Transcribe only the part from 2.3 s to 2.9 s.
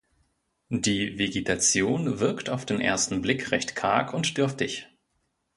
auf den